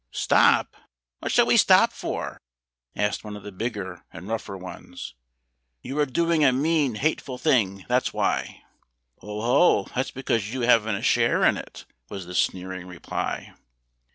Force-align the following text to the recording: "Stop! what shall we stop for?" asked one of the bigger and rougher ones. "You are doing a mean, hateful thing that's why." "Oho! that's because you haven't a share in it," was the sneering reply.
"Stop! 0.09 0.75
what 1.19 1.31
shall 1.31 1.45
we 1.45 1.57
stop 1.57 1.93
for?" 1.93 2.41
asked 2.95 3.23
one 3.23 3.37
of 3.37 3.43
the 3.43 3.51
bigger 3.51 4.03
and 4.11 4.27
rougher 4.27 4.57
ones. 4.57 5.13
"You 5.83 5.99
are 5.99 6.07
doing 6.07 6.43
a 6.43 6.51
mean, 6.51 6.95
hateful 6.95 7.37
thing 7.37 7.85
that's 7.87 8.11
why." 8.11 8.63
"Oho! 9.21 9.83
that's 9.93 10.09
because 10.09 10.51
you 10.51 10.61
haven't 10.61 10.95
a 10.95 11.03
share 11.03 11.43
in 11.45 11.55
it," 11.55 11.85
was 12.09 12.25
the 12.25 12.33
sneering 12.33 12.87
reply. 12.87 13.53